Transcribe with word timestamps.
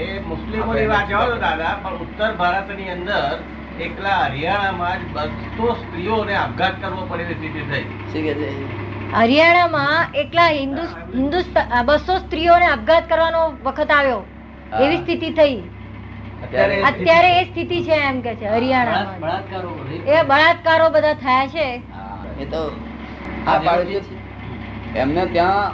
એ 0.00 0.20
મુસ્લિમોની 0.26 0.86
વાત 0.86 1.08
જવા 1.08 1.38
દાદા 1.38 1.72
પણ 1.82 2.02
ઉત્તર 2.04 2.30
ભારતની 2.34 2.90
અંદર 2.90 3.34
એકલા 3.78 4.18
હરિયાણામાં 4.24 5.00
જ 5.00 5.08
બસો 5.14 5.72
સ્ત્રીઓને 5.74 6.34
આપઘાત 6.34 6.76
કરવો 6.82 7.02
પડે 7.10 7.22
એવી 7.24 7.38
સ્થિતિ 7.40 7.62
થઈ. 7.70 7.84
હરિયાણામાં 9.14 10.14
એકલા 10.14 10.48
હિન્દુ 10.50 10.82
હિન્દુસ્તા 11.14 11.82
બસો 11.82 12.18
સ્ત્રીઓને 12.18 12.66
આપઘાત 12.66 13.08
કરવાનો 13.08 13.42
વખત 13.64 13.90
આવ્યો. 13.90 14.22
એવી 14.80 14.98
સ્થિતિ 14.98 15.30
થઈ. 15.32 15.56
અત્યારે 16.44 16.76
અત્યારે 16.82 17.30
એ 17.40 17.44
સ્થિતિ 17.44 17.78
છે 17.82 17.96
એમ 18.04 18.20
કે 18.20 18.34
છે 18.34 18.46
હરિયાણામાં. 18.48 19.42
એ 20.08 20.22
બળાત્કારો 20.24 20.88
બધા 20.90 21.14
થયા 21.16 21.46
છે. 21.48 21.68
એ 22.38 22.44
તો 22.44 22.62
આ 23.46 23.76
એમને 24.94 25.26
ત્યાં 25.26 25.72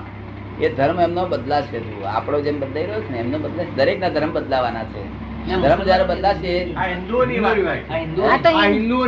એ 0.60 0.68
ધર્મ 0.68 1.00
એમનો 1.00 1.26
બદલાશે 1.26 1.82
આપણો 2.06 2.40
જેમ 2.40 2.60
બદલાઈ 2.60 2.86
રહ્યો 2.86 3.00
છે 3.00 3.12
ને 3.12 3.18
એમનો 3.18 3.38
બદલાશે. 3.38 3.70
દરેક 3.70 4.00
ના 4.00 4.08
ધર્મ 4.08 4.32
બદલાવાના 4.32 4.84
છે. 4.84 5.02
ધર્મ 5.46 5.82
જયારે 5.82 6.04
બદલાશે 6.04 6.64
હિન્દુઓની 6.64 7.38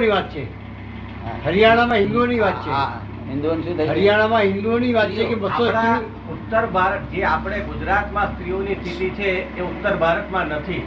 વાત 0.08 0.30
છે. 0.30 0.46
હરિયાણામાં 1.44 1.96
હિન્દુઓની 1.96 2.38
વાત 2.38 2.62
છે. 2.62 2.70
હા, 2.70 3.00
શું 3.28 3.76
થયું 3.76 3.90
હરિયાણામાં 3.90 4.40
હિન્દુઓની 4.40 4.92
વાત 4.92 5.10
છે 5.10 5.24
કે 5.24 5.34
બસો 5.34 5.64
ઉત્તર 6.32 6.66
ભારત 6.66 7.14
જે 7.14 7.24
આપણે 7.24 7.60
ગુજરાતમાં 7.60 8.26
સ્ત્રીઓની 8.26 8.74
સ્થિતિ 8.74 9.10
છે 9.10 9.46
એ 9.58 9.60
ઉત્તર 9.60 9.96
ભારતમાં 9.96 10.46
નથી. 10.46 10.82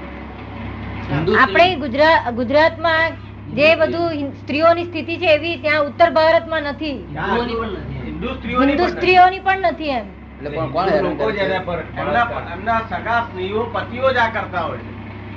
આપણે 1.39 1.75
ગુજરાત 1.75 2.33
ગુજરાતમાં 2.33 3.11
જે 3.55 3.75
બધું 3.75 4.31
સ્ત્રીઓની 4.31 4.83
સ્થિતિ 4.83 5.17
છે 5.17 5.25
એવી 5.25 5.57
ત્યાં 5.57 5.81
ઉત્તર 5.81 6.09
ભારતમાં 6.09 6.61
નથી. 6.61 7.05
પણ 7.13 7.67
નથી. 7.67 8.61
હિન્દુ 8.61 8.87
સ્ત્રીઓની 8.87 9.39
પણ 9.39 9.61
નથી. 9.61 9.89
એમ. 9.89 10.20
પણ 10.49 10.71
કોણ 10.71 10.89
લોકો 11.01 11.31
જ 11.31 11.37
એના 11.39 11.59
પર 11.59 11.79
એમના 11.97 12.25
એમના 12.53 12.79
સગા 12.89 13.21
સ્ત્રીઓ 13.21 13.63
પતિઓ 13.63 14.13
જ 14.13 14.17
આ 14.17 14.29
કરતા 14.29 14.61
હોય 14.61 14.77
છે. 14.77 14.91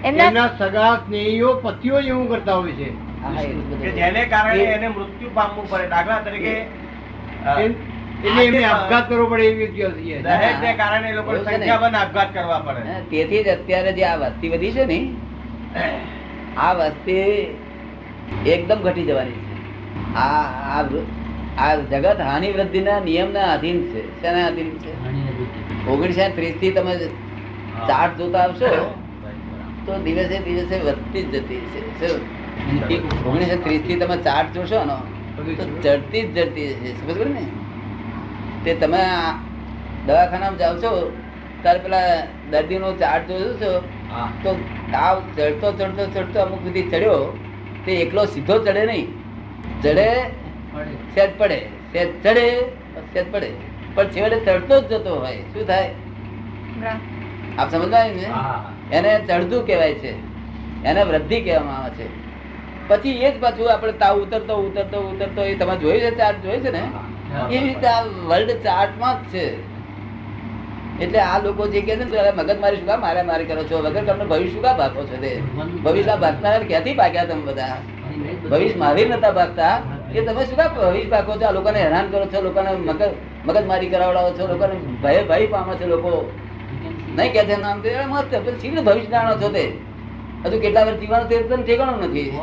એમના 0.04 0.26
એમના 0.26 0.48
સગા 0.58 0.96
સ્નેહીઓ 0.96 1.54
પતિઓ 1.54 2.00
જ 2.00 2.06
એવું 2.06 2.28
કરતા 2.28 2.54
હોય 2.54 2.72
છે. 2.72 2.88
હા, 3.22 3.30
હા, 3.30 3.42
એટલું 3.42 3.64
બધું. 3.64 3.80
કે 3.80 3.90
જેને 3.90 4.24
કારણે 4.26 4.64
એને 4.64 4.88
મૃત્યુ 4.88 5.30
પામવું 5.30 5.68
પડે. 5.70 5.86
દાખલા 5.88 6.20
તરીકે 6.20 6.54
અ, 7.46 7.60
એમ- 7.60 7.76
એટલે 8.24 8.44
એમને 8.44 8.64
આપઘાત 8.64 9.08
કરવો 9.08 9.26
પડે 9.26 9.44
એવી 9.44 9.58
વ્યક્તિઓ 9.58 9.90
થઈ 9.90 10.04
જાય 10.04 10.22
છે. 10.22 10.40
દહેજને 10.40 10.72
કારણે 10.74 11.08
એ 11.08 11.12
લોકોને 11.12 11.36
એવું 11.36 11.44
છે 11.44 11.50
ને? 11.50 11.56
સંખ્યાબંધ 11.56 11.96
આપઘાત 11.96 12.32
કરવા 12.32 12.58
પડે. 12.58 12.80
હા, 12.80 13.00
તેથી 13.10 13.44
જ 13.44 13.48
અત્યારે 13.48 13.92
જે 13.92 14.04
આ 14.04 14.16
વસ્તી 14.16 14.48
વધી 14.48 14.72
છે 14.72 14.84
ને 14.86 14.98
આ 16.56 16.72
વસ્તી 16.74 17.58
એકદમ 18.46 18.80
ઘટી 18.82 19.04
જવાની 19.04 19.40
છે. 19.40 19.54
આ 20.16 20.82
આ 21.56 21.76
જગત 21.92 22.20
હાનિ 22.28 22.48
વૃદ્ધિના 22.52 23.00
નિયમના 23.08 23.48
અધીન 23.54 23.80
છે. 23.90 24.00
શેના 24.20 24.46
અધીન 24.50 24.70
છે? 24.78 24.92
ઓગણીસો 25.92 26.26
ત્રીસથી 26.36 26.72
તમે 26.76 26.94
ચાર્ટ 27.88 28.14
જોતા 28.18 28.44
આવશો 28.44 28.70
તો 29.86 29.98
દિવસે 30.06 30.36
દિવસે 30.46 30.76
વધતી 30.86 31.24
જ 31.32 31.34
જતી 31.36 31.60
છે? 31.98 32.08
ઓગણીસો 33.26 33.56
ત્રીસથી 33.64 33.98
તમે 34.02 34.16
ચાર્ટ 34.28 34.54
જોશો 34.54 34.84
ને 34.84 34.96
તો 35.36 35.40
જડતી 35.84 36.24
જ 36.34 36.36
જડતી 36.36 36.68
છે 36.82 36.90
સમજ 37.00 37.20
ને? 37.34 37.44
તે 38.64 38.74
તમે 38.74 39.02
દવાખાનામાં 40.06 40.58
જાઓ 40.58 40.76
છો 40.82 40.92
ત્યારે 41.62 41.80
પેલા 41.84 42.06
દર્દીનો 42.52 42.94
ચાર્ટ 43.02 43.28
જોયો 43.28 43.58
છો? 43.60 43.72
તો 44.42 44.50
તાવ 44.92 45.16
ચડતો 45.36 45.68
ચડતો 45.72 46.04
ચડતો 46.14 46.38
અમુક 46.46 46.60
સુધી 46.66 46.88
ચડ્યો 46.88 47.20
તે 47.84 48.00
એકલો 48.04 48.22
સીધો 48.26 48.56
ચડે 48.66 48.82
નહીં. 48.86 49.08
ચડે 49.82 50.08
સેજ 50.82 51.30
પડે. 51.38 51.58
સેજ 51.92 52.22
ચડે 52.22 52.60
સેજ 53.12 53.32
પડે. 53.32 53.50
પણ 53.94 54.04
છેવટે 54.04 54.40
ચડતો 54.44 54.80
જ 54.80 54.84
જતો 54.84 55.14
હોય. 55.14 55.36
શું 55.36 55.66
થાય? 55.66 55.90
આપ 57.58 57.70
સમજવાય 57.70 58.14
ને? 58.14 58.30
એને 58.96 59.20
ચડતું 59.28 59.66
કહેવાય 59.66 59.94
છે. 59.94 60.34
એને 60.84 61.04
વૃદ્ધિ 61.04 61.40
કહેવામાં 61.40 61.78
આવે 61.78 61.90
છે. 61.90 62.24
પછી 62.88 63.10
એ 63.10 63.30
જ 63.30 63.40
પાછું 63.40 63.72
આપણે 63.72 63.92
તાવ 63.92 64.22
ઉતરતો 64.22 64.56
ઉતરતો 64.56 65.00
ઉતરતો 65.00 65.42
એ 65.42 65.54
તમે 65.54 65.76
જોયું 65.76 66.00
છે 66.00 66.10
ચાર્ટ 66.10 66.42
જોયું 66.42 66.62
છે 66.62 66.70
ને? 66.70 66.82
એ 67.50 67.60
રીતે 67.60 67.86
આ 67.86 68.02
વર્લ્ડ 68.02 68.50
ચાર્ટમાં 68.50 69.22
જ 69.22 69.24
છે. 69.32 69.74
એટલે 71.04 71.18
આ 71.18 71.38
લોકો 71.38 71.66
જે 71.66 71.80
કહે 71.80 71.96
છે 71.96 72.04
ને 72.04 72.30
મગજ 72.30 72.58
મારી 72.60 72.76
શું 72.76 72.86
કામ? 72.86 73.00
મારે 73.00 73.22
મારે 73.22 73.44
કરો 73.44 73.64
છો 73.64 73.78
વગર. 73.78 74.04
તમને 74.04 74.24
ભવિષ્ય 74.24 74.52
શું 74.52 74.62
કામ 74.62 74.76
ભાગો 74.76 75.02
છો 75.02 75.16
તે? 75.20 75.40
ભવિષ્ય 75.84 76.16
ભાગનાર 76.16 76.62
ક્યાંથી 76.62 76.94
ભાગ્યા 76.94 77.24
તમે 77.24 77.40
બધા? 77.40 77.76
ભવિષ્ય 78.50 78.78
મારી 78.78 79.04
નતા 79.04 79.30
ભાગતા. 79.30 79.82
એ 80.14 80.26
તમે 80.26 80.44
શું 80.44 80.56
કામ 80.56 80.74
ભવિષ્ય 80.74 81.10
પાકો 81.10 81.36
છો, 81.36 81.46
આ 81.46 81.50
લોકોને 81.50 81.82
હેરાન 81.82 82.10
કરો 82.10 82.26
છો, 82.26 82.40
લોકોને 82.40 82.70
મગજ 82.70 83.10
મગજમારી 83.46 83.88
કરાવડાવો 83.88 84.30
છો, 84.30 84.46
લોકોને 84.46 84.74
ભય 84.74 85.24
ભય 85.24 85.46
પામે 85.46 85.74
છે 85.74 85.86
લોકો. 85.86 86.32
નહીં 87.16 87.32
કે 87.32 87.44
છે 87.44 87.56
નામ 87.60 87.80
તે 87.80 87.96
મત 88.06 88.34
શીઘ્ર 88.60 88.82
ભવિષ્ય 88.82 89.10
જાણો 89.10 89.36
છો 89.36 89.48
તે. 89.48 89.78
હજુ 90.44 90.60
કેટલા 90.60 90.84
વર્ષ 90.84 90.98
જીવાનું 90.98 91.28
તે 91.28 91.38
તને 91.38 91.62
ઠેકાણું 91.62 92.00
નથી. 92.00 92.40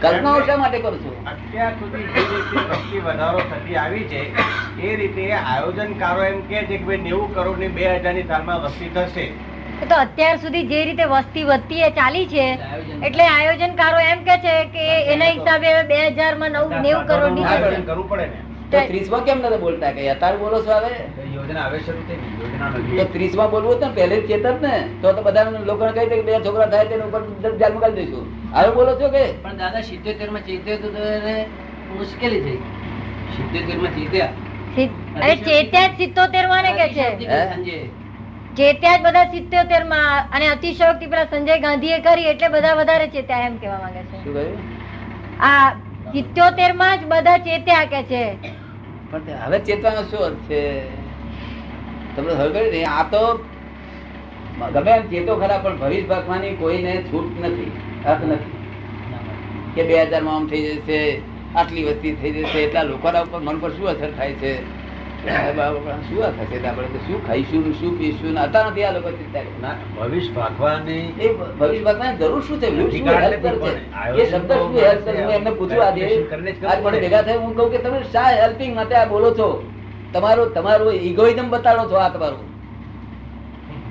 કલ્પનાઓ 0.00 0.40
શા 0.40 0.56
માટે 0.56 0.78
કરો 0.78 0.96
છો? 0.96 1.24
અત્યાર 1.26 1.72
સુધી 1.72 2.02
જે 2.02 2.56
વસ્તી 2.70 2.98
વધારો 2.98 3.38
થતી 3.38 3.74
આવી 3.74 4.04
છે. 4.04 4.22
એ 4.82 4.96
રીતે 4.96 5.32
આયોજનકારો 5.32 6.24
એમ 6.24 6.40
કે 6.40 6.62
છે 6.62 6.76
કે 6.76 6.84
ભાઈ 6.84 6.96
નેવું 6.96 7.34
કરોડની 7.34 7.68
બે 7.68 7.96
હજારની 7.96 8.22
સાલમાં 8.22 8.62
વસ્તી 8.62 8.88
થશે. 8.88 9.53
એ 9.84 9.86
તો 9.90 9.96
અત્યાર 10.04 10.38
સુધી 10.42 10.64
જે 10.72 10.80
રીતે 10.88 11.04
વસ્તી 11.12 11.44
વધતી 11.50 11.82
એ 11.86 11.92
ચાલી 12.00 12.26
છે 12.32 12.44
એટલે 13.08 13.24
આયોજનકારો 13.28 13.98
એમ 14.08 14.20
કે 14.28 14.36
છે 14.44 14.54
કે 14.74 14.84
એના 15.14 15.30
હિસાબે 15.36 15.70
બે 15.90 15.98
હજારમાં 16.18 16.58
નવ 16.60 16.82
નેવું 16.84 17.06
કરોડની 17.08 17.46
આયોજન 17.52 17.86
કરવું 17.88 18.06
પડે 18.12 18.26
ને. 18.26 18.38
ત્રીસમાં 18.90 19.24
કેમ 19.26 19.38
નથી 19.40 19.58
બોલતા 19.64 19.90
કે 19.96 20.02
અત્યારે 20.12 20.38
બોલો 20.42 20.58
છો 20.66 20.76
હવે? 20.76 20.92
યોજના 21.34 21.66
હવે 21.66 21.78
શરૂ 21.86 22.04
થઈ 22.08 22.18
યોજના 22.38 23.06
ત્રીસમાં 23.16 23.50
બોલવું 23.54 23.76
હતું 23.76 23.92
પહેલે 23.98 24.14
જ 24.20 24.38
ચેતત 24.44 24.62
ને. 24.66 24.74
તો 25.02 25.12
તો 25.18 25.22
બધા 25.26 25.64
લોકોને 25.70 25.92
કહી 25.98 26.08
દે 26.12 26.16
કે 26.20 26.24
બે 26.28 26.38
છોકરા 26.46 26.68
થાય 26.72 26.86
તેના 26.92 27.08
ઉપર 27.10 27.52
જાલ 27.60 27.74
કરી 27.82 27.94
દઈશું. 27.98 28.24
હવે 28.54 28.70
બોલો 28.78 28.92
છો 29.02 29.08
કે? 29.16 29.24
પણ 29.42 29.56
દાદા 29.58 29.82
સિત્તેરમાં 29.90 30.44
ચેત્યો 30.46 31.36
મુશ્કેલી 31.98 32.40
થઈ 32.46 32.58
સિત્તેરમાં 33.36 33.92
ચેત્યા. 33.98 34.30
ચેત્યા 35.44 35.92
સિત્તોતેરમાં 36.00 36.62
ને 36.64 36.72
કે 36.80 36.86
છે? 36.96 37.06
હે? 38.58 38.72
ત્યાં 38.74 38.98
જ 38.98 39.02
બધા 39.02 39.24
સિત્યોતેરમાં 39.24 40.28
અને 40.32 40.48
અતિશયોક્તિ 40.48 41.06
પેલા 41.06 41.24
સંજય 41.24 41.58
ગાંધીએ 41.58 41.98
કરી 41.98 42.24
એટલે 42.24 42.48
બધા 42.48 42.74
વધારે 42.74 43.06
ચેત્યા 43.06 43.46
એમ 43.46 43.56
કેવા 43.56 43.78
માંગે 43.78 44.02
છે. 44.02 44.18
શું 44.24 44.34
કહ્યું? 44.34 44.58
આ 45.40 45.70
સિત્યોતેરમાં 46.12 46.98
જ 46.98 47.04
બધા 47.04 47.38
ચેત્યા 47.38 47.84
કે 47.84 48.02
છે. 48.02 48.22
પણ 49.10 49.42
હવે 49.46 49.58
ચેતવાનો 49.58 50.02
શું 50.02 50.24
અર્થ 50.24 50.48
છે? 50.48 50.62
તમને 52.16 52.34
કહ્યું 52.34 52.70
ને 52.72 52.84
આ 52.84 53.02
તો 53.02 53.24
ગમે 54.74 55.02
ચેતો 55.10 55.36
ખરા 55.36 55.58
પણ 55.58 55.76
ભવિષ્ય 55.76 56.06
ભાગવાની 56.06 56.56
કોઈને 56.56 56.92
છૂટ 57.02 57.40
નથી 57.40 57.72
અર્થ 58.04 58.24
નથી. 58.24 58.52
કે 59.74 59.82
બે 59.82 59.94
હજારમાં 60.02 60.36
આમ 60.36 60.46
થઈ 60.46 60.62
જશે 60.62 61.22
આટલી 61.56 61.84
વસ્તી 61.84 62.12
થઈ 62.12 62.30
જશે 62.30 62.58
એટલા 62.62 62.82
લોકોના 62.82 63.22
ઉપર 63.22 63.40
મન 63.40 63.58
પર 63.58 63.70
શું 63.70 63.88
અસર 63.88 64.10
થાય 64.10 64.32
છે? 64.32 64.52
શું 65.24 66.34
થશે 66.38 66.66
આપણે 66.68 66.98
શું 67.06 67.26
ખાઈશું 67.26 67.74
શું 67.74 67.98
પીશું 67.98 68.32
ને 68.34 68.40
નથી 68.40 68.84
આ 68.84 68.90
લોકો 68.90 69.10
ચિંતા 69.10 69.42
ના, 69.62 69.74
ભવિષ્ય 70.00 70.32
ભાગવાની 70.32 71.04
એ 71.20 71.32
ભવિષ્ય 71.32 71.84
ભાગવાની 71.84 72.16
જરૂર 72.16 72.42
શું 72.42 72.60
છે? 72.60 72.66
શું 72.66 72.86
અધિકાર 72.86 73.22
help 73.22 73.34
નથી 73.34 73.42
કરશે? 73.42 73.80
પણ 73.92 74.18
એ 74.18 74.26
શબ્દ 74.26 74.52
શું 74.52 74.76
help 74.76 75.04
કરશે? 75.04 75.34
એમને 75.34 75.50
પૂછ્યું 75.50 75.86
આજે. 75.86 76.00
Calculation 76.00 76.28
કરીને 76.30 76.52
જ 76.52 76.54
કરવું 76.54 76.70
આજ 76.70 76.82
મને 76.84 77.00
ભેગા 77.00 77.22
થાય 77.22 77.36
હું 77.36 77.56
કહું 77.56 77.70
કે 77.70 77.78
તમે 77.78 78.02
શા 78.12 78.22
હેલ્પિંગ 78.22 78.74
માટે 78.74 78.94
આ 78.94 79.04
બોલો 79.04 79.34
છો? 79.34 79.48
તમારો 80.12 80.44
તમારો 80.46 80.90
ઇગોઇઝમ 80.90 81.50
બતાડો 81.50 81.90
છો 81.90 81.96
આ 81.96 82.08
તમારું. 82.08 82.44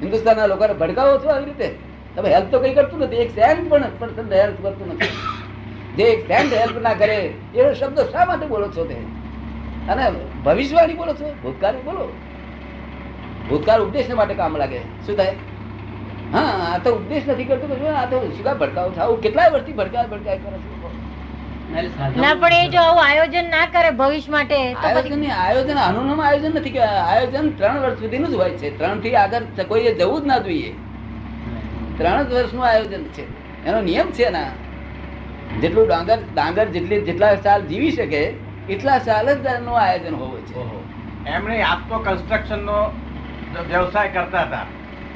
હિન્દુસ્તાનના 0.02 0.46
લોકોને 0.46 0.74
ભડકાવો 0.74 1.18
છો 1.26 1.30
આવી 1.30 1.46
રીતે? 1.46 1.76
તમે 2.16 2.30
હેલ્પ 2.30 2.52
તો 2.52 2.60
કઈ 2.60 2.74
કરતું 2.74 3.00
નથી. 3.00 3.16
એક 3.16 3.32
સેન્ટ 3.32 3.70
પણ 3.70 3.84
person 4.02 4.32
હેલ્પ 4.32 4.64
કરતું 4.64 4.88
નથી. 4.94 5.08
જે 5.98 6.04
એક 6.04 6.28
સેન્ટ 6.28 6.54
હેલ્પ 6.54 6.82
ના 6.82 6.94
કરે 6.94 7.34
એ 7.56 7.74
શબ્દ 7.74 8.00
શા 8.00 8.26
માટે 8.26 8.46
બોલો 8.46 8.68
છો 8.68 8.86
તે 8.86 8.98
અને 9.90 10.04
ભવિષ્યવાણી 10.46 10.94
બોલો 10.94 11.14
છો 11.14 11.26
ભૂતકાળ 11.44 11.76
બોલો. 11.86 12.06
ભૂતકાળ 13.50 13.82
ઉપદેશ 13.82 14.10
માટે 14.10 14.34
કામ 14.34 14.58
લાગે. 14.58 14.80
શું 15.06 15.16
થાય? 15.16 15.34
હા 16.34 16.54
આ 16.68 16.78
તો 16.78 16.90
ઉપદેશ 16.96 17.28
નથી 17.28 17.46
કરતો 17.46 17.68
તો 17.68 17.88
આ 17.96 18.06
તો 18.06 18.22
શું 18.38 18.46
ભડકાવો 18.60 18.90
છો 18.92 19.02
આવું 19.02 19.22
કેટલાય 19.22 19.50
વર્ષથી 19.50 19.74
ભડકાય 19.74 20.08
ભડકાય 20.08 20.38
કરે 20.38 20.58
છે 20.58 22.22
ના 22.22 22.36
પણ 22.36 22.54
એ 22.54 22.70
જો 22.70 22.82
આવું 22.82 23.04
આયોજન 23.06 23.46
ના 23.50 23.66
કરે 23.66 23.92
ભવિષ્ય 23.92 24.32
માટે 24.32 24.56
આયોજન 24.58 25.24
આયોજન 25.32 25.78
અનુનમ 25.78 26.20
આયોજન 26.22 26.54
નથી 26.54 26.70
કે 26.70 26.82
આયોજન 26.82 27.50
ત્રણ 27.58 27.80
વર્ષ 27.80 28.00
સુધીનું 28.00 28.30
જ 28.30 28.34
હોય 28.34 28.50
છે. 28.50 28.78
ત્રણથી 28.78 29.16
આગળ 29.16 29.46
કોઈએ 29.68 29.94
જવું 29.94 30.22
જ 30.22 30.26
ના 30.26 30.38
જોઈએ. 30.38 30.72
ત્રણ 31.98 32.24
જ 32.24 32.34
વર્ષનું 32.34 32.66
આયોજન 32.66 33.04
છે. 33.16 33.24
એનો 33.66 33.82
નિયમ 33.82 34.12
છે 34.12 34.30
ના. 34.30 34.50
જેટલું 35.62 35.86
ડાંગર 35.88 36.20
ડાંગર 36.34 36.66
જેટલી 36.68 37.02
જેટલા 37.02 37.36
સાલ 37.38 37.62
જીવી 37.62 37.92
શકે 37.92 38.22
એટલા 38.70 39.00
સાલનું 39.00 39.80
આયોજન 39.80 40.16
હોવું 40.16 40.42
છે. 40.42 41.32
એમણે 41.32 41.62
આપ 41.64 41.80
તો 41.90 42.00
કન્સ્ટ્રક્શન 42.00 42.60
નો 42.60 42.78
વ્યવસાય 43.70 44.10
કરતા 44.10 44.42
હતા. 44.42 44.66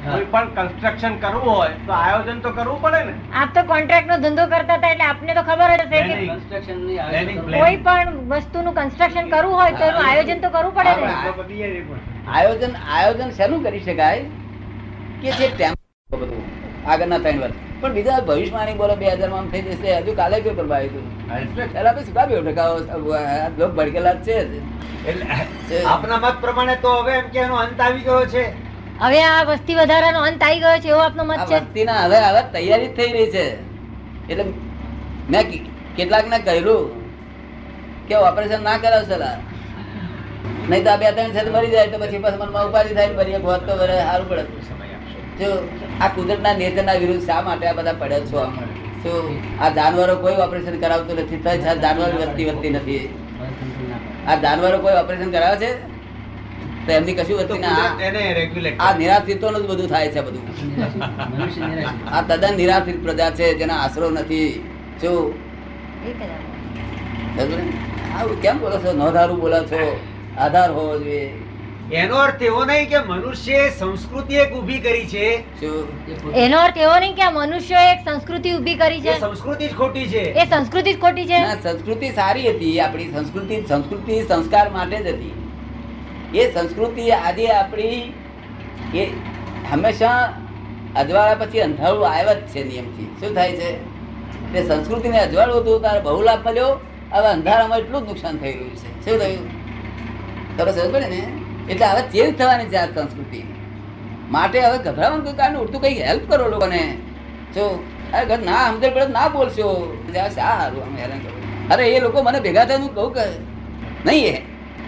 કોઈ 0.04 0.26
પણ 0.26 0.48
કન્સ્ટ્રક્શન 0.56 1.16
કરવું 1.16 1.56
હોય 1.56 1.70
તો 1.86 1.92
આયોજન 1.94 2.40
તો 2.40 2.50
કરવું 2.50 2.82
પડે 2.82 3.04
ને. 3.04 3.14
આપ 3.34 3.54
તો 3.54 3.64
કોન્ટ્રાક્ટ 3.64 4.08
નો 4.08 4.18
ધંધો 4.18 4.46
કરતા 4.48 4.76
હતા 4.76 4.92
એટલે 4.92 5.06
આપને 5.06 5.34
તો 5.34 5.42
ખબર 5.42 5.70
જ 5.72 5.82
હશે 5.82 6.00
કે 6.02 6.16
કન્સ્ટ્રક્શન. 6.28 6.80
કોઈ 7.54 7.78
પણ 7.78 8.10
વસ્તુનું 8.30 8.74
કન્સ્ટ્રક્શન 8.74 9.30
કરવું 9.30 9.56
હોય 9.56 9.72
તો 9.72 9.84
એનું 9.84 10.10
આયોજન 10.10 10.40
તો 10.42 10.50
કરવું 10.50 10.74
પડે 10.76 10.94
ને. 10.96 11.14
આયોજન 12.28 12.76
આયોજન 12.90 13.32
શેનું 13.32 13.64
કરી 13.64 13.80
શકાય? 13.80 14.24
કે 15.22 15.32
જે 15.32 15.48
બધું 16.10 16.44
આગળના 16.86 17.20
ત્રણ 17.20 17.40
વર્ષ. 17.40 17.67
પણ 17.82 17.94
બીજા 17.98 18.22
ભવિષ્યવાણી 18.28 18.78
બોલો 18.82 18.96
બે 19.02 19.06
હજારમાં 19.10 19.48
થઈ 19.54 19.64
જશે. 19.66 19.90
હજુ 20.04 20.12
કાલે 20.20 20.38
પેપરમાં 20.46 20.78
આવ્યું 20.78 21.06
હતું 21.50 21.68
પેલા 21.76 21.94
પછી 21.96 22.06
શું 22.08 22.16
કામ 22.18 22.30
એવું 22.36 22.48
લોક 23.60 23.72
ભડકેલા 23.78 24.16
છે 24.28 24.36
એટલે 25.10 25.26
આપના 25.94 26.20
મત 26.24 26.36
પ્રમાણે 26.46 26.76
તો 26.86 26.92
હવે 27.02 27.14
એમ 27.22 27.28
કે 27.34 27.40
એનો 27.48 27.56
અંત 27.64 27.80
આવી 27.88 28.06
ગયો 28.08 28.22
છે. 28.34 28.44
હવે 29.02 29.20
આ 29.32 29.42
વસ્તી 29.50 29.78
વધારાનો 29.80 30.22
અંત 30.30 30.42
આવી 30.48 30.62
ગયો 30.64 30.78
છે 30.84 30.90
એવો 30.94 31.02
આપનો 31.08 31.24
મત 31.30 31.50
છે? 31.50 31.58
વસ્તીના 31.66 32.00
હવે 32.06 32.20
હવે 32.28 32.42
તૈયારી 32.56 32.94
થઈ 32.98 33.12
રહી 33.16 33.30
છે. 33.36 33.46
એટલે 34.30 34.46
મેં 35.34 35.44
કેટલાક 35.98 36.26
ને 36.32 36.40
કહ્યું 36.48 36.84
કે 38.08 38.16
ઓપરેશન 38.30 38.62
ના 38.70 38.78
કરાવશે 38.86 39.18
લા. 39.24 39.38
નહીં 40.70 40.84
તો 40.86 40.90
આ 40.94 41.00
બે 41.04 41.08
ત્રણ 41.18 41.32
છે 41.36 41.42
મરી 41.58 41.72
જાય 41.76 41.92
તો 41.94 41.98
પછી 42.04 42.24
પછી 42.26 42.40
મનમાં 42.42 42.66
ઉપાધિ 42.70 42.92
થાય 42.98 43.10
ને 43.14 43.16
ફરી 43.20 43.38
એક 43.40 43.46
વાત 43.52 43.62
તો 43.70 43.74
સારું 43.78 44.28
પડે. 44.32 44.44
જો 45.40 45.68
આ 46.02 46.08
કુદરતના 46.08 46.54
નેચરના 46.54 46.94
વિરુદ્ધ 46.94 47.26
શા 47.26 47.42
માટે 47.42 47.68
આ 47.68 47.74
બધા 47.74 47.94
પડ્યા 47.94 48.20
છો 48.20 48.38
આમ? 48.38 48.54
શું 49.04 49.64
આ 49.64 49.70
જાનવરો 49.70 50.16
કોઈ 50.16 50.36
ઓપરેશન 50.36 50.80
કરાવતું 50.80 51.20
નથી 51.20 51.38
તો 51.38 51.50
જાનવર 51.82 52.22
વધતી 52.22 52.46
વધતી 52.46 52.70
નથી. 52.70 53.10
આ 54.28 54.36
જાનવરો 54.36 54.78
કોઈ 54.78 54.94
ઓપરેશન 54.94 55.32
કરાવે 55.32 55.58
છે? 55.58 55.78
તો 56.86 56.92
એમની 56.92 57.14
કશું 57.14 57.38
વસ્તુ 57.38 57.60
ના 57.60 57.98
આ 58.80 58.98
નિરાશ્રિતોનું 58.98 59.62
જ 59.62 59.66
બધું 59.66 59.88
થાય 59.88 60.08
છે 60.08 60.22
બધું. 60.22 60.42
આ 62.14 62.22
તદ્દન 62.22 62.56
નિરાશ્રિત 62.56 63.04
પ્રજા 63.04 63.30
છે 63.30 63.58
જેના 63.58 63.76
આશરો 63.76 64.10
નથી. 64.10 64.64
ને? 65.04 65.10
આવું 68.20 68.42
કેમ 68.42 68.60
બોલો 68.60 68.78
છો? 68.78 68.94
નોંધારું 68.94 69.40
બોલો 69.40 69.64
છો? 69.64 70.00
આધાર 70.38 70.72
હોવો 70.72 71.00
જોઈએ. 71.00 71.34
એનો 71.92 72.16
અર્થ 72.16 72.42
એવો 72.42 72.66
નહીં 72.66 72.90
કે 72.90 73.00
મનુષ્ય 73.00 73.70
સંસ્કૃતિ 73.70 74.36
એક 74.36 74.54
ઊભી 74.54 74.80
કરી 74.80 75.08
છે. 75.08 75.44
એનો 76.34 76.58
અર્થ 76.58 76.78
એવો 76.78 77.00
નહીં 77.00 77.16
કે 77.16 77.30
મનુષ્ય 77.30 77.76
એક 77.76 78.10
સંસ્કૃતિ 78.10 78.52
ઊભી 78.52 78.76
કરી 78.76 79.02
છે. 79.02 79.20
સંસ્કૃતિ 79.20 79.68
જ 79.68 79.76
ખોટી 79.76 80.08
છે. 80.08 80.20
એ 80.20 80.46
સંસ્કૃતિ 80.46 80.94
જ 80.94 81.00
ખોટી 81.00 81.26
છે. 81.26 81.40
ના 81.40 81.56
સંસ્કૃતિ 81.56 82.10
સારી 82.10 82.50
હતી 82.50 82.80
આપણી 82.80 83.12
સંસ્કૃતિ 83.12 83.66
સંસ્કૃતિ 83.70 84.22
સંસ્કાર 84.22 84.70
માટે 84.70 84.98
જ 84.98 85.08
હતી. 85.08 85.32
એ 86.40 86.54
સંસ્કૃતિ 86.54 87.12
આજે 87.12 87.48
આપણી 87.48 88.14
એ 88.96 89.06
હંમેશા 89.72 90.34
અજવાળા 90.96 91.36
પછી 91.36 91.62
અંધારું 91.62 92.10
આવ્યા 92.10 92.34
જ 92.34 92.38
છે 92.38 92.64
નિયમથી. 92.64 93.16
શું 93.20 93.36
થાય 93.36 93.52
છે? 93.52 93.98
તે 94.54 94.68
સંસ્કૃતિને 94.68 95.20
અજવાળું 95.20 95.62
હતું 95.62 95.82
તારે 95.82 96.00
બહુ 96.00 96.22
લાભ 96.22 96.48
મળ્યો 96.48 96.80
હવે 97.14 97.28
અંધારામાં 97.28 97.80
એટલું 97.80 98.06
જ 98.06 98.08
નુકસાન 98.08 98.38
થઈ 98.38 98.54
રહ્યું 98.54 98.76
છે. 98.76 99.06
શું 99.06 99.20
થયું? 99.20 100.58
તમે 100.58 100.72
સમજ 100.72 100.92
પડે 100.92 101.08
ને? 101.08 101.47
એટલે 101.70 101.86
હવે 101.86 102.02
ચેન્જ 102.02 102.38
થવાની 102.40 102.66
છે 102.66 102.76
આ 102.76 102.86
સંસ્કૃતિ. 102.86 103.44
માટે 104.32 104.60
હવે 104.62 104.78
ગભરાવાનું 104.78 105.26
કોઈ 105.26 105.34
કારણ 105.34 105.58
ઉડતું, 105.58 105.82
કઈ 105.82 106.02
હેલ્પ 106.02 106.30
કરો 106.30 106.48
લોકોને. 106.48 106.82
જો 107.56 107.66
અરે 108.14 108.26
ઘર 108.26 108.40
ના 108.40 108.68
સમજણ 108.68 108.94
પડે 108.94 109.08
ના 109.08 109.28
બોલશો. 109.28 109.70
આ 110.18 110.60
હારું 110.60 110.84
આમ 110.84 110.96
હેરાન 110.98 111.20
કરો? 111.20 111.36
અરે, 111.72 111.86
એ 111.92 112.00
લોકો 112.00 112.22
મને 112.22 112.40
ભેગા 112.40 112.66
થઈને 112.66 112.90
કહું 112.94 113.14
કે 113.14 113.26
નહીં, 114.06 114.36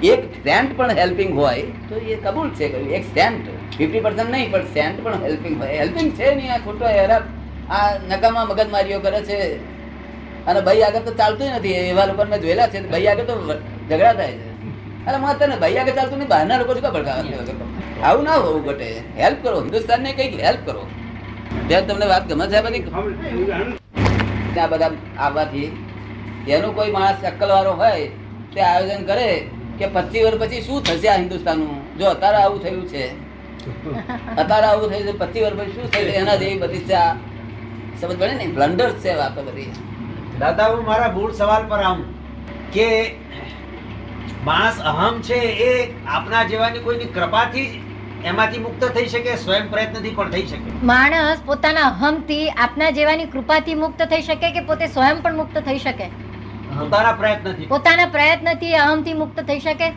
એ 0.04 0.08
એક 0.08 0.22
સેન્ટ 0.44 0.78
પણ 0.78 0.92
હેલ્પિંગ 0.92 1.32
હોય 1.38 1.62
તો 1.90 1.96
એ 1.96 2.16
કબૂલ 2.16 2.50
છે 2.50 2.66
એક 2.66 3.04
સેન્ટ 3.04 3.50
ફિફ્ટી 3.78 4.00
પર્સન્ટ 4.00 4.32
નહીં, 4.32 4.52
પણ 4.52 4.64
સેન્ટ 4.64 5.04
પણ 5.04 5.24
હેલ્પિંગ 5.24 5.62
હોય. 5.62 5.78
હેલ્પિંગ 5.78 6.12
છે 6.12 6.36
નહીં, 6.36 6.54
આ 6.54 6.58
ખોટો 6.58 6.88
હેરાન. 6.88 7.24
આ 7.74 7.98
નકામા 8.10 8.46
મગજમારીઓ 8.46 9.00
કરે 9.00 9.22
છે. 9.22 9.40
અને 10.46 10.62
ભાઈ 10.62 10.82
આગળ 10.82 11.00
તો 11.00 11.14
ચાલતું 11.14 11.48
નથી. 11.56 11.72
એવા 11.72 12.06
લોકોને 12.06 12.30
મેં 12.30 12.40
જોયેલા 12.42 12.68
છે. 12.68 12.80
ભાઈ 12.90 13.08
આગળ 13.08 13.24
તો 13.24 13.54
ઝઘડા 13.90 14.14
થાય 14.14 14.32
છે. 14.32 14.49
અરે 15.08 15.18
કોઈ 15.18 15.42
માણસ 26.92 27.26
અક્કલ 27.26 27.50
વાળો 27.50 27.74
હોય, 27.74 28.08
તે 28.54 28.62
આયોજન 28.62 29.06
કરે 29.06 29.48
કે 29.78 29.88
પચીસ 29.88 30.26
વર્ષ 30.26 30.40
પછી 30.40 30.62
શું 30.62 30.84
થશે 30.84 31.08
આ 31.08 31.16
હિન્દુસ્તાનનું? 31.16 31.98
જો 31.98 32.06
અત્યારે 32.06 32.38
આવું 32.38 32.64
થયું 32.64 32.88
છે, 32.88 33.10
અત્યારે 34.38 34.68
આવું 34.68 34.90
થયું 34.90 35.04
છે, 35.08 35.12
પચીસ 35.12 35.44
વર્ષ 35.44 35.60
પછી 35.60 35.72
શું 35.72 35.92
થયું 35.92 36.08
એના 36.08 36.36
જેવી 36.36 36.60
બધી 36.60 36.78
સમજ 38.02 38.20
પડે 38.20 38.34
ને? 38.34 38.48
બ્લન્ડર 38.48 38.90
છે 38.90 39.16
વાતો 39.16 39.44
બધી. 39.44 39.72
દાદા, 40.40 40.66
હું 40.66 40.86
મારા 40.86 41.12
મૂળ 41.12 41.32
સવાલ 41.32 41.68
પર 41.68 41.80
આવું 41.80 42.06
કે 42.72 43.16
માણસ 44.50 44.80
અહમ 44.92 45.22
છે 45.22 45.40
એ 45.66 45.72
આપના 46.08 46.44
જેવાની 46.52 46.84
કોઈની 46.86 47.10
કૃપાથી 47.18 47.66
જ 47.68 47.74
એમાંથી 48.26 48.62
મુક્ત 48.66 48.86
થઈ 48.96 49.08
શકે 49.08 49.36
સ્વયં 49.38 49.70
પ્રયત્નથી 49.70 50.16
પણ 50.16 50.32
થઈ 50.32 50.46
શકે. 50.48 50.72
માણસ 50.84 51.42
પોતાના 51.46 51.88
અહમથી 51.90 52.42
આપના 52.58 52.90
જેવાની 52.92 53.28
કૃપાથી 53.28 53.76
મુક્ત 53.76 54.02
થઈ 54.14 54.22
શકે 54.22 54.52
કે 54.52 54.62
પોતે 54.62 54.88
સ્વયં 54.88 55.22
પણ 55.22 55.36
મુક્ત 55.36 55.60
થઈ 55.68 55.80
શકે? 55.80 56.08
પોતાના 56.80 57.14
પ્રયત્નથી. 57.14 57.68
પોતાના 57.68 58.08
પ્રયત્નથી 58.08 58.74
અહમથી 58.76 59.14
મુક્ત 59.14 59.40
થઈ 59.48 59.60
શકે? 59.60 59.88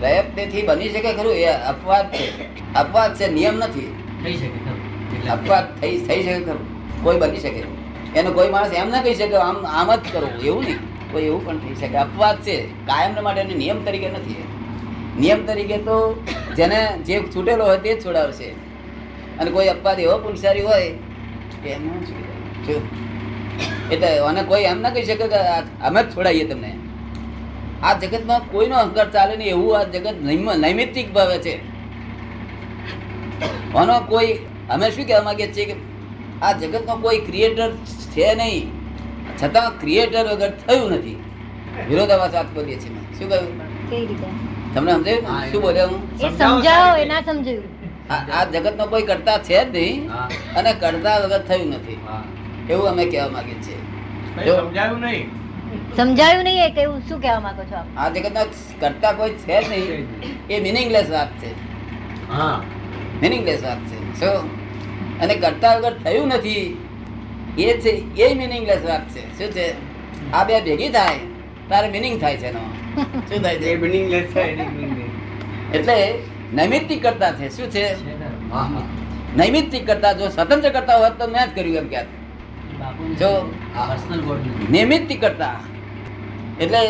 પ્રયત્નથી 0.00 0.62
બની 0.62 0.90
શકે 0.90 1.14
ખરું? 1.14 1.32
એ 1.36 1.46
અપવાદ 1.72 2.12
છે. 2.12 2.26
અપવાદ 2.74 3.16
છે 3.16 3.28
નિયમ 3.28 3.56
નથી. 3.64 3.88
થઈ 4.22 4.36
શકે 4.36 5.30
અપવાદ 5.30 5.64
થઈ 5.80 5.96
થઈ 5.98 6.22
શકે 6.22 6.40
ખરું. 6.44 6.66
કોઈ 7.04 7.18
બની 7.18 7.40
શકે. 7.40 7.64
એનો 8.14 8.30
કોઈ 8.32 8.50
માણસ 8.50 8.72
એમ 8.74 8.88
ના 8.90 9.02
કહી 9.02 9.14
શકે 9.14 9.36
આમ 9.38 9.58
આમ 9.72 9.88
જ 9.96 10.12
કરવું 10.12 10.40
એવું 10.42 10.64
નહીં. 10.64 10.80
કોઈ 11.12 11.22
એવું 11.22 11.46
પણ 11.46 11.58
થઈ 11.58 11.74
શકે. 11.74 11.96
અપવાદ 11.96 12.42
છે. 12.42 12.66
કાયમ 12.66 13.24
માટે 13.24 13.44
નિયમ 13.44 13.84
તરીકે 13.84 14.08
નથી 14.08 14.44
નિયમ 15.20 15.46
તરીકે 15.46 15.76
તો 15.76 16.24
જેને 16.56 16.98
જે 17.06 17.20
છૂટેલો 17.36 17.64
હોય 17.64 17.78
તે 17.78 17.94
જ 17.94 18.06
છોડાવશે. 18.06 18.44
અને 19.38 19.50
કોઈ 19.50 19.66
અપવાદ 19.66 20.00
એવો 20.00 20.18
પુરુષારી 20.18 20.60
હોય 20.60 20.90
કે 21.62 21.70
એમ. 21.70 21.90
એટલે 23.92 24.18
અને 24.18 24.42
કોઈ 24.42 24.62
એમ 24.62 24.80
ના 24.80 24.90
કહી 24.90 25.04
શકે 25.04 25.28
કે 25.28 25.36
અમે 25.84 26.02
જ 26.02 26.16
છોડાવીએ 26.16 26.48
તમને. 26.48 26.78
આ 27.82 27.92
જગતમાં 27.92 28.40
કોઈનો 28.40 28.76
અહંકાર 28.76 29.10
ચાલે 29.10 29.36
નહીં. 29.36 29.48
એવું 29.48 29.78
આ 29.78 29.82
જગત 29.82 30.14
નૈમ- 30.22 30.56
નૈમિત્તિક 30.56 31.12
ભાવે 31.12 31.38
છે. 31.38 31.78
આનો 33.74 34.00
કોઈ, 34.00 34.38
અમે 34.70 34.90
શું 34.90 35.06
કહેવા 35.06 35.22
માંગીએ 35.22 35.52
છીએ 35.52 35.64
કે 35.64 35.74
આ 36.42 36.52
જગતનો 36.52 36.96
કોઈ 36.96 37.18
ક્રિએટર 37.18 37.72
છે 38.10 38.34
નહીં. 38.34 38.77
છતાં 39.42 39.80
ક્રિએટર 39.80 40.24
વગર 40.26 40.50
થયું 40.50 40.92
નથી. 40.92 41.16
વિરોધાભાસ 41.88 42.34
વાત 42.34 42.54
કરીએ 42.54 42.78
છીએ 42.78 43.02
શું 43.18 43.28
કહ્યું? 43.28 43.52
તમને 44.74 44.92
સમજાયું? 44.92 45.50
શું 45.52 45.62
બોલ્યા 45.62 45.86
હું? 45.86 46.00
સમજાવો 46.38 46.96
એ 46.96 47.04
ના 47.04 47.20
સમજાયું. 47.20 47.64
આ 48.10 48.44
જગત 48.44 48.56
જગતનો 48.56 48.86
કોઈ 48.86 49.02
કરતા 49.02 49.38
છે 49.38 49.64
જ 49.64 49.76
નહીં 49.76 50.10
અને 50.56 50.72
કરતા 50.72 51.18
વગર 51.18 51.42
થયું 51.42 51.68
નથી. 51.68 51.98
એવું 52.70 52.88
અમે 52.88 53.04
કહેવા 53.04 53.28
માંગીએ 53.28 53.54
છીએ. 53.54 53.78
સમજાયું 54.56 55.00
નહીં. 55.00 55.30
સમજાયું 55.96 56.44
નહીં 56.44 56.64
એ 56.64 56.70
કેવું 56.70 57.00
શું 57.08 57.22
કહેવા 57.22 57.40
માંગો 57.40 57.62
છો 57.62 57.76
આપ? 57.76 57.86
આ 57.96 58.08
જગતનો 58.08 58.42
કરતા 58.80 59.12
કોઈ 59.12 59.30
છે 59.30 59.62
જ 59.62 59.70
નહીં. 59.70 60.06
એ 60.50 60.60
મિનિંગલેસ 60.60 61.10
વાત 61.10 61.28
છે. 61.42 61.50
હા. 62.32 62.62
મિનિંગલેસ 63.22 63.64
વાત 63.64 63.78
છે. 63.78 64.20
શું 64.20 64.58
અને 65.20 65.34
કરતા 65.34 65.74
વગર 65.76 65.94
થયું 66.04 66.28
નથી 66.28 66.87
એ 67.58 67.68
છે 67.82 67.92
એ 68.24 68.34
મિનિંગલેસ 68.34 68.82
વાત 68.88 69.04
છે. 69.14 69.22
શું 69.38 69.48
છે? 69.56 69.66
આ 70.32 70.44
બે 70.44 70.60
ભેગી 70.66 70.90
થાય? 70.96 71.18
તારે 71.68 71.88
મિનિંગ 71.96 72.20
થાય 72.20 72.36
છે 72.36 72.46
એનો 72.46 72.62
શું 73.28 73.42
થાય 73.42 73.56
છે? 73.62 73.76
મિનિંગલેસ 73.84 74.26
થાય 74.34 74.50
એટલે 75.74 75.96
નૈમિત્તિક 76.54 77.02
કરતા 77.02 77.32
છે. 77.32 77.48
શું 77.56 77.66
છે. 77.70 77.84
નૈમિત્તિક 79.36 79.82
કરતા 79.86 80.12
જો 80.20 80.28
સ્વતંત્ર 80.28 80.70
કરતા 80.76 80.96
હોત 81.02 81.18
તો 81.18 81.26
મેં 81.34 81.44
જ 81.46 81.54
કર્યું 81.56 81.76
એમ 81.76 81.88
ક્યાં 81.88 82.06
જો. 83.20 83.30
નિમિત્તિક 84.70 85.20
કરતા. 85.20 85.54
એટલે 86.60 86.80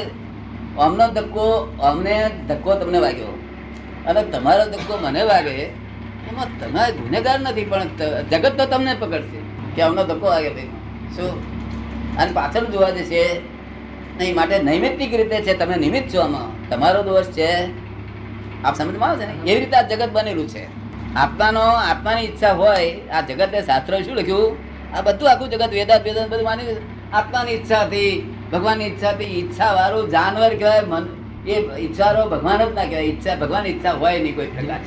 અમનો 0.78 1.06
ધક્કો 1.16 1.44
અમને 1.82 2.16
ધક્કો 2.48 2.70
તમને 2.80 2.98
વાગ્યો. 2.98 3.32
અને 4.06 4.20
તમારો 4.32 4.64
ધક્કો 4.72 4.94
મને 5.02 5.22
વાગે 5.22 5.56
એમાં 6.28 6.48
તમે 6.60 6.84
ગુનેગાર 6.96 7.38
નથી 7.40 7.64
પણ 7.64 7.88
જગત 8.30 8.54
તો 8.58 8.64
તમને 8.66 8.92
પકડશે. 9.00 9.47
કે 9.76 9.82
અમને 9.82 10.04
ધક્કો 10.04 10.28
લાગે 10.28 10.50
ભાઈ. 10.50 10.66
શું? 11.16 11.32
અને 12.16 12.32
પાછળ 12.32 12.64
જોવા 12.64 12.90
જશે 12.90 13.40
નહીં 14.18 14.34
માટે 14.34 14.58
નૈમિત્તિક 14.58 15.14
રીતે 15.14 15.40
છે, 15.40 15.54
તમે 15.54 15.76
નિમિત્ત 15.76 16.14
છો 16.14 16.20
આમાં. 16.20 16.68
તમારો 16.68 17.02
દોષ 17.02 17.24
છે, 17.24 17.50
આપ 18.64 18.74
સમજમાં 18.74 19.08
આવે 19.08 19.24
છે 19.24 19.26
ને? 19.26 19.50
એવી 19.50 19.60
રીતે 19.60 19.76
આ 19.76 19.82
જગત 19.82 20.10
બનેલું 20.12 20.48
છે. 20.48 20.64
આત્માનો 21.14 21.60
આત્માની 21.60 22.22
ઈચ્છા 22.22 22.52
હોય, 22.52 23.00
આ 23.12 23.20
જગતે 23.20 23.62
શાસ્ત્ર 23.62 24.02
શું 24.02 24.16
લખ્યું? 24.16 24.56
આ 24.96 25.00
બધું 25.00 25.30
આખું 25.30 25.50
જગત 25.50 25.72
વેદાંત 25.72 26.04
વેદાંત 26.04 26.30
બધું 26.30 26.44
માની 26.44 26.62
આત્માની 27.12 27.52
ઈચ્છાથી, 27.52 28.34
ભગવાનની 28.52 28.84
ઈચ્છા 28.84 29.10
હતી 29.10 29.24
ઈચ્છા 29.24 29.72
વાળું 29.72 30.10
જાનવર 30.10 30.54
કહેવાય, 30.54 30.80
મન, 30.80 31.04
એ 31.48 31.80
ઈચ્છારો 31.80 32.28
ભગવાન 32.28 32.58
જ 32.58 32.74
ના 32.74 32.84
કહેવાય. 32.84 33.04
ઈચ્છા, 33.04 33.34
ભગવાનની 33.34 33.70
ઈચ્છા 33.70 33.92
હોય 33.92 34.18
નહીં 34.18 34.36
કોઈ 34.36 34.46
પ્રકાર 34.46 34.80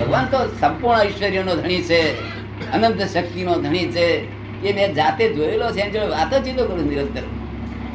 ભગવાન 0.00 0.24
તો 0.24 0.38
સંપૂર્ણ 0.60 1.00
ઐશ્વર્યનો 1.00 1.54
ધણી 1.56 1.82
છે. 1.82 2.02
અનંત 2.72 3.02
શક્તિનો 3.02 3.54
ધણી 3.54 3.86
છે. 3.86 4.36
એ 4.64 4.72
મેં 4.72 4.94
જાતે 4.94 5.34
જોયેલો 5.34 5.72
છે. 5.72 5.80
એની 5.80 5.98
વાત 5.98 6.34
જ 6.34 6.44
ચીતો 6.44 6.64
કરું 6.64 6.88
નિરંતર. 6.88 7.22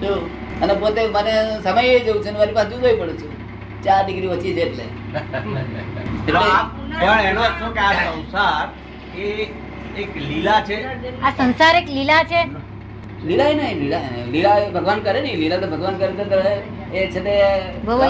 જો 0.01 0.29
અને 0.61 0.73
પોતે 0.73 1.07
મને 1.07 1.33
સમય 1.63 1.99
જવું 1.99 2.23
છે 2.23 2.31
મારી 2.31 2.53
પાસે 2.53 2.69
જુદોય 2.69 2.93
પડું 2.93 3.17
છું. 3.17 3.31
ચાર 3.83 4.05
ડિગ્રી 4.05 4.27
ઓછી 4.27 4.53
છે 4.53 4.61
એટલે. 4.61 4.83
એટલે 6.27 6.39
પણ 6.99 7.19
એનો 7.19 7.41
શું 7.43 7.73
કે 7.73 7.79
આ 7.79 7.93
સંસાર 7.93 8.69
એ 9.17 9.49
એક 9.97 10.15
લીલા 10.15 10.61
છે? 10.61 10.77
આ 11.23 11.31
સંસાર 11.31 11.75
એક 11.75 11.87
લીલા 11.89 12.23
છે? 12.23 12.47
લીલા 13.25 13.49
નહીં 13.49 13.79
લીલા 13.79 13.99
લીલા 14.31 14.69
ભગવાન 14.69 14.99
કરે 14.99 15.21
ને. 15.21 15.35
લીલા 15.35 15.57
તો 15.57 15.67
ભગવાન 15.67 15.97
કરે 15.97 16.07
તો 16.07 16.35
એ 16.93 17.07
છે 17.07 17.19
તે 17.19 17.33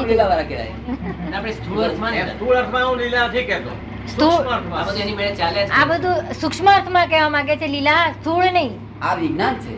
લીલા 0.08 0.28
વાળા 0.28 0.44
કહેવાય. 0.44 0.74
આપણે 1.36 1.52
સ્થૂળ 1.52 1.84
અર્થમાં 1.84 2.14
સ્થૂળ 2.14 2.56
અર્થમાં 2.56 2.90
હું 2.90 2.98
લીલા 2.98 3.28
નથી 3.28 3.44
કહેતો. 3.44 3.70
આ 4.02 4.84
બધું 4.86 5.02
એની 5.02 5.16
મેળે 5.16 5.36
ચાલે 5.36 5.60
છે 5.66 5.74
આ 5.80 5.86
બધું 5.86 6.34
સૂક્ષ્મ 6.42 6.68
અર્થમાં 6.76 7.08
કહેવા 7.08 7.30
માંગે 7.36 7.56
છે 7.62 7.68
લીલા 7.68 8.04
સ્થૂળ 8.12 8.48
નહીં. 8.58 8.74
આ 9.02 9.16
વિજ્ઞાન 9.16 9.56
છે. 9.64 9.76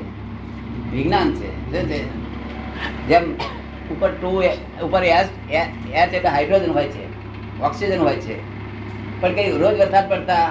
વિજ્ઞાન 0.92 1.30
છે. 1.40 1.50
જેમ 3.10 3.26
ઉપર 3.92 4.10
ટુ 4.10 4.32
ઉપર 4.86 5.04
એચ 5.04 5.28
એચ 5.50 5.70
એટલે 5.94 6.30
હાઇડ્રોજન 6.36 6.72
હોય 6.78 6.90
છે 6.96 7.04
ઓક્સિજન 7.62 8.00
હોય 8.00 8.20
છે. 8.26 8.36
પણ 9.22 9.36
કઈ 9.36 9.58
રોજ 9.64 9.76
વરસાદ 9.82 10.10
પડતા 10.10 10.48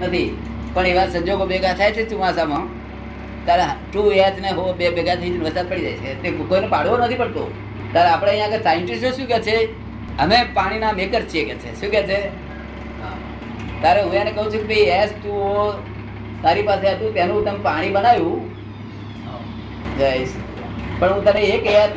નથી. 0.00 0.28
પણ 0.74 0.86
એવા 0.86 1.08
સંજોગો 1.14 1.46
ભેગા 1.46 1.74
થાય 1.74 1.92
છે 1.92 2.02
ચોમાસામાં 2.10 2.66
ત્યારે 3.46 3.66
ટુ 3.92 4.10
એચ 4.26 4.36
ને 4.44 4.50
હો 4.58 4.72
બે 4.78 4.90
ભેગા 4.98 5.16
થઈ 5.16 5.38
વરસાદ 5.38 5.66
પડી 5.70 5.82
જાય 5.82 5.96
છે. 6.02 6.22
તે 6.22 6.28
કોઈને 6.30 6.68
પાડવો 6.74 6.94
નથી 6.98 7.20
પડતો. 7.22 7.42
ત્યારે 7.92 8.10
આપણે 8.10 8.30
અહીંયા 8.30 8.52
આગળ 8.52 8.62
સાયન્ટિસ્ટો 8.68 9.10
શું 9.16 9.26
કહે 9.32 9.40
છે? 9.48 9.56
અમે 10.18 10.36
પાણીના 10.54 10.92
મેકર 10.92 11.22
છીએ 11.22 11.44
કે 11.48 11.54
છે. 11.64 11.70
શું 11.80 11.90
કહે 11.90 12.02
છે? 12.02 12.20
તારે 13.82 14.02
હું 14.02 14.14
એને 14.14 14.30
કહું 14.32 14.44
છું 14.44 14.60
કે 14.60 14.68
ભાઈ, 14.74 14.80
એસ 14.80 15.10
ટુ 15.10 15.32
તારી 16.42 16.62
પાસે 16.62 16.86
હતું 16.88 17.14
તેનું 17.14 17.44
તમે 17.44 17.58
પાણી 17.62 17.90
બનાવ્યું. 17.90 18.40
જઈશ 19.98 20.32
પણ 21.00 21.12
હું 21.12 21.24
તને 21.24 21.40
એક 21.40 21.66
યાદ 21.66 21.90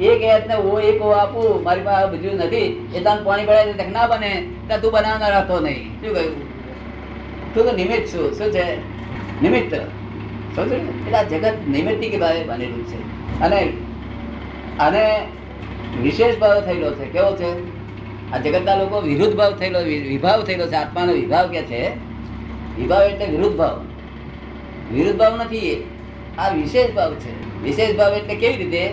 એક 0.00 0.22
યાદ 0.22 0.46
ને 0.46 0.54
ઓ 0.54 0.78
એક 0.80 1.02
ઓ 1.02 1.10
આપું, 1.10 1.62
મારી 1.62 1.82
પાસે 1.82 2.10
બીજું 2.10 2.36
નથી. 2.36 2.90
એ 2.94 3.00
તને 3.00 3.16
પાણી 3.24 3.44
બનાવી 3.44 3.72
તક 3.72 3.88
ના 3.92 4.06
બને, 4.06 4.32
તો 4.68 4.80
તું 4.80 4.92
બનાવનાર 4.92 5.34
હતો 5.42 5.60
નહીં. 5.60 6.00
શું 6.00 6.14
કહ્યું? 6.14 6.34
તું 7.54 7.66
તો 7.66 7.72
નિમિત્ત 7.72 8.06
છું. 8.14 8.32
શું 8.38 8.52
છે? 8.52 8.64
નિમિત્ત. 9.42 9.74
સમજ? 10.56 10.72
એટલે 10.72 11.18
આ 11.18 11.22
જગત 11.22 11.68
નિમિત્તિક 11.68 12.20
ભાવે 12.20 12.42
બનેલું 12.44 12.86
છે. 12.86 12.98
અને 13.40 13.72
આને 14.80 15.26
વિશેષ 16.02 16.38
ભાવ 16.38 16.60
થયેલો 16.60 16.90
છે. 16.90 17.04
કેવો 17.04 17.36
છે? 17.36 17.79
આ 18.32 18.38
જગતના 18.38 18.74
લોકો 18.74 19.00
વિરુદ્ધ 19.00 19.36
ભાવ 19.36 19.52
થયેલો 19.54 19.80
વિભાવ 20.10 20.42
થયેલો 20.42 20.66
છે, 20.66 20.76
આત્માનો 20.76 21.12
વિભાવ 21.12 21.46
કે 21.48 21.62
છે? 21.62 21.82
વિભાવ 22.78 23.02
એટલે 23.02 23.26
વિરુદ્ધ 23.26 23.56
ભાવ. 23.56 23.76
વિરુદ્ધ 24.92 25.18
ભાવ 25.18 25.34
નથી 25.36 25.66
એ. 25.70 25.76
આ 26.38 26.48
વિશેષ 26.48 26.94
ભાવ 26.94 27.14
છે. 27.14 27.32
વિશેષ 27.62 27.96
ભાવ 27.96 28.12
એટલે 28.14 28.34
કેવી 28.34 28.56
રીતે? 28.56 28.84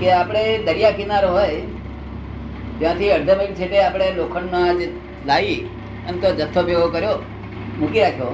કે 0.00 0.10
આપણે 0.12 0.42
દરિયા 0.66 0.90
કિનારો 0.90 1.28
હોય, 1.28 1.60
ત્યાંથી 2.78 3.10
અડધા 3.10 3.36
માઇલ 3.36 3.52
છેટે 3.54 3.76
આપણે 3.82 4.06
લોખંડના 4.12 4.72
જે 4.72 4.86
લાવી 5.26 5.60
અને 6.08 6.18
તો 6.18 6.34
જથ્થો 6.34 6.62
ભેગો 6.62 6.88
કર્યો, 6.88 7.18
મૂકી 7.78 8.00
રાખ્યો. 8.00 8.32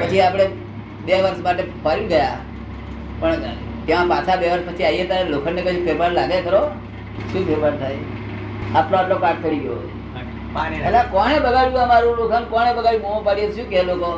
પછી 0.00 0.20
આપણે 0.20 0.46
બે 1.06 1.20
વર્ષ 1.22 1.38
માટે 1.38 1.62
ફરી 1.84 2.06
ગયા. 2.06 2.38
પણ 3.20 3.34
ત્યાં 3.86 4.08
પાછા 4.08 4.36
બે 4.36 4.46
વર્ષ 4.48 4.66
પછી 4.68 4.84
આવીએ 4.84 5.06
ત્યારે 5.06 5.30
લોખંડને 5.30 5.62
કઈ 5.62 5.84
ફેરફાર 5.86 6.12
લાગે 6.12 6.40
ખરો? 6.42 6.62
શું 7.32 7.46
ફેરફાર 7.46 7.74
થાય? 7.78 7.96
આટલો 8.76 8.96
આટલો 8.98 9.16
પાઠ 9.24 9.42
થઈ 9.44 9.58
ગયો. 9.64 9.80
એટલે 10.86 11.02
કોણે 11.14 11.36
બગાડ્યું 11.46 11.82
અમારું 11.86 11.88
મારું 11.92 12.14
લોખંડ? 12.20 12.46
કોણે 12.54 12.70
બગાડ્યું? 12.78 13.02
મોં 13.02 13.24
પાડીએ 13.26 13.52
શું 13.56 13.66
કે 13.72 13.82
લોકો? 13.90 14.10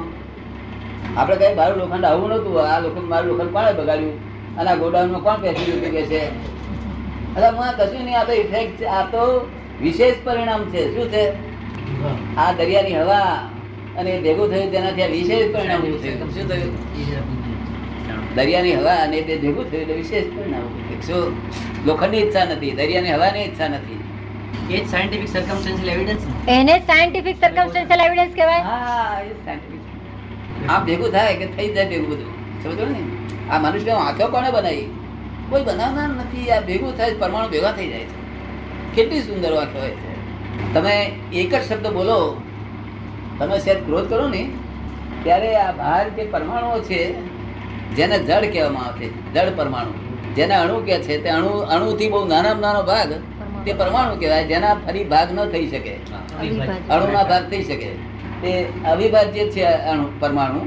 આપણે 1.16 1.36
કઈ 1.40 1.54
મારું 1.60 1.78
લોખંડ 1.82 2.06
આવું 2.10 2.28
નતું 2.36 2.54
આ 2.66 2.78
લોખંડ 2.84 3.08
મારું 3.12 3.28
લોખંડ 3.30 3.52
કોણે 3.56 3.72
બગાડ્યું? 3.80 4.16
અને 4.58 4.68
આ 4.70 4.76
ગોડાઉનમાં 4.82 5.22
કોણ 5.26 5.38
પેસી 5.42 5.66
ગયું 5.66 5.92
કે 5.96 6.02
છે? 6.10 6.22
એટલે 7.36 7.48
હું 7.58 7.70
કશું 7.78 8.02
નહીં 8.06 8.18
આ 8.20 8.24
તો 8.28 8.32
ઇફેક્ટ 8.42 8.78
છે 8.78 8.86
આ 8.98 9.02
તો 9.12 9.24
વિશેષ 9.80 10.16
પરિણામ 10.24 10.62
છે. 10.72 10.82
શું 10.94 11.06
છે? 11.14 11.24
આ 12.36 12.50
દરિયાની 12.58 12.96
હવા 13.00 13.32
અને 13.98 14.12
ભેગું 14.24 14.46
થયું 14.52 14.70
તેનાથી 14.74 15.04
આ 15.06 15.12
વિશેષ 15.16 15.46
પરિણામ 15.54 15.80
થયું 15.82 16.30
શું 16.34 16.46
થયું? 16.50 16.72
દરિયાની 18.36 18.76
હવા 18.80 18.98
અને 19.06 19.18
તે 19.28 19.34
ભેગું 19.42 19.64
થયું 19.70 19.82
એટલે 19.82 19.96
વિશેષ 20.02 20.26
પરિણામ. 20.36 20.66
શું? 21.06 21.24
લોખંડની 21.86 22.22
ઈચ્છા 22.24 22.44
નથી 22.44 22.72
દરિયાની 22.80 23.14
હવાની 23.16 23.44
ઈચ્છા 23.48 23.68
નથી. 23.68 24.03
એ 24.70 24.84
જ 24.84 24.90
સાયન્ટિફિક 24.90 25.28
સર્કમસ્ટન્શિયલ 25.28 25.90
એવિડન્સ 25.90 26.49
એને 26.49 26.78
સાયન્ટિફિક 26.78 27.40
સર્કમસ્ટન્શિયલ 27.40 28.00
એવિડન્સ 28.00 28.37
કહેવાય? 28.37 28.61
હા 28.61 29.20
એ. 29.20 30.66
આ 30.68 30.84
ભેગું 30.84 31.11
થાય 31.11 31.37
કે 31.37 31.46
થઈ 31.46 31.75
જાય 31.75 31.88
ભેગું 31.88 32.08
બધું. 32.11 32.62
સમજો 32.62 32.87
ને? 32.87 33.02
આ 33.50 33.58
મનુષ્ય 33.58 33.90
આંખો 33.90 34.28
કોણે 34.28 34.50
બનાવી? 34.50 34.87
કોઈ 35.50 35.62
બનાવનાર 35.62 36.08
નથી. 36.08 36.50
આ 36.50 36.61
ભેગું 36.61 36.96
થાય 36.96 37.14
પરમાણુ 37.14 37.49
ભેગા 37.49 37.73
થઈ 37.73 37.88
જાય 37.88 38.00
છે. 38.00 38.25
કેટલી 38.94 39.20
સુંદર 39.20 39.52
વાત 39.52 39.76
હોય 39.76 39.90
છે. 39.90 40.14
તમે 40.75 41.12
એક 41.32 41.54
જ 41.54 41.62
શબ્દ 41.68 41.87
બોલો 41.87 42.42
તમે 43.38 43.58
સેજ 43.58 43.78
ક્રોધ 43.87 44.08
કરો 44.08 44.28
ને 44.28 44.50
ત્યારે 45.23 45.56
આ 45.56 45.73
બહાર 45.73 46.08
જે 46.08 46.25
પરમાણુઓ 46.25 46.78
છે 46.80 47.14
જેને 47.96 48.18
જડ 48.18 48.52
કહેવામાં 48.52 48.87
આવે 48.87 49.06
છે. 49.06 49.34
જડ 49.34 49.56
પરમાણુ. 49.56 49.92
જેને 50.34 50.54
અણુ 50.54 50.80
કહે 50.87 50.99
છે. 50.99 51.23
તે 51.23 51.28
અણુ 51.28 51.49
અણુથી 51.49 52.08
બહુ 52.08 52.28
નાનામાં 52.28 52.61
નાનો 52.61 52.82
ભાગ 52.82 53.12
તે 53.64 53.73
પરમાણુ 53.73 54.21
કહેવાય 54.21 54.44
જેના 54.44 54.75
ફરી 54.75 55.04
ભાગ 55.04 55.33
ન 55.33 55.44
થઈ 55.44 55.66
શકે. 55.68 55.94
અણુના 56.90 57.23
ભાગ 57.23 57.50
થઈ 57.50 57.64
શકે. 57.64 57.88
તે 58.42 58.64
અવિભાજ્ય 58.87 59.49
છે 59.50 59.62
અણુ 59.64 60.09
પરમાણુ. 60.21 60.61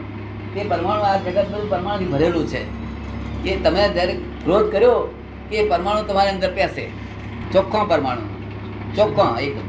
તે 0.55 0.63
પરમાણુ 0.63 1.01
આ 1.01 1.17
જગત 1.17 1.49
બધું 1.49 1.69
પરમાણુથી 1.69 2.05
ભરેલું 2.05 2.47
છે. 2.47 2.63
કે 3.43 3.55
તમે 3.55 3.89
જ્યારે 3.89 4.13
ક્રોધ 4.13 4.71
કર્યો 4.71 5.15
કે 5.49 5.69
પરમાણુ 5.69 6.03
તમારી 6.03 6.29
અંદર 6.29 6.51
પેસે. 6.51 6.89
ચોખ્ખો 7.51 7.85
પરમાણુ. 7.85 8.21
ચોખ્ખો 8.95 9.39
એકદમ. 9.39 9.67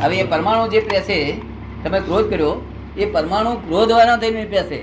હવે 0.00 0.16
એ 0.16 0.26
પરમાણુ 0.26 0.68
જે 0.68 0.80
પેસે 0.80 1.40
તમે 1.84 2.00
ક્રોધ 2.00 2.30
કર્યો 2.30 2.66
એ 2.96 3.10
પરમાણુ 3.10 3.54
ક્રોધવાળા 3.54 4.16
થઈને 4.16 4.44
પેસે. 4.44 4.78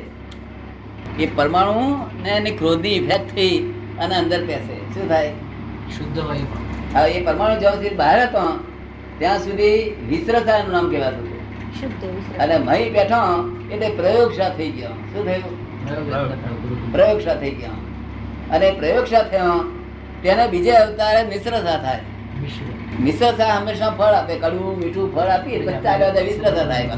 એ 1.23 1.35
પરમાણુ 1.35 2.05
ને 2.23 2.29
એની 2.29 2.51
ક્રોધની 2.51 2.89
ઇફેક્ટ 2.89 3.35
થઈ 3.35 3.59
અને 3.99 4.15
અંદર 4.15 4.45
પેસે. 4.45 4.75
શું 4.93 5.09
થાય? 5.09 5.29
શુદ્ધ 5.97 6.27
પણ 6.27 6.74
હવે 6.95 7.11
એ 7.11 7.25
પરમાણુ 7.25 7.59
જ્યાં 7.59 7.73
સુધી 7.73 7.89
બહાર 7.89 8.21
હતો 8.21 8.65
ત્યાં 9.19 9.39
સુધી 9.39 9.95
વિસ્રતા 10.09 10.57
એનું 10.57 10.71
નામ 10.71 10.89
કહેવાતું 10.91 11.23
હતું. 11.25 12.37
અને 12.37 12.57
મહી 12.57 12.89
બેઠો 12.89 13.21
એટલે 13.71 13.89
પ્રયોગશા 13.89 14.49
થઈ 14.49 14.71
ગયો. 14.71 14.89
શું 15.13 15.25
થયું? 15.25 16.91
પ્રયોગશા 16.91 17.35
થઈ 17.35 17.51
ગયો. 17.51 17.75
અને 18.51 18.71
પ્રયોગશા 18.71 19.23
થયો 19.23 19.59
તેને 20.23 20.47
બીજે 20.47 20.71
અવતારે 20.71 21.27
મિશ્રતા 21.27 21.77
થાય. 21.77 21.99
મિશ્રતા 22.99 23.45
હંમેશા 23.45 23.89
ફળ 23.89 24.13
આપે. 24.19 24.35
કડવું 24.35 24.77
મીઠું 24.77 25.15
ફળ 25.15 25.27
આપી 25.27 25.59
ચાલ્યા 25.83 26.09
જાય 26.09 26.63
થાય. 26.69 26.89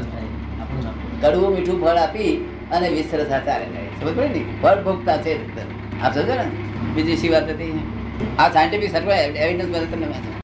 કડવું 1.20 1.54
મીઠું 1.54 1.80
ફળ 1.84 1.96
આપી 1.96 2.36
અને 2.72 2.88
વિસ્તરતા 2.88 3.38
ચાલે 3.38 3.64
સમજ 4.00 4.16
પડી 4.16 4.28
ને? 4.28 4.44
ફળ 4.62 4.82
ભોગતા 4.82 5.16
છે 5.16 5.32
આપ 6.00 6.14
સમજો 6.14 6.34
ને? 6.34 6.46
બીજી 6.94 7.16
શી 7.16 7.28
વાત 7.28 7.48
હતી? 7.48 7.97
આ 8.20 8.48
સાયન્ટિફિક 8.48 8.90
સર્વે 8.90 9.16
એવિડન્સ 9.16 9.68
બધા 9.68 9.86
તમને 9.86 10.08
વાંચો 10.08 10.36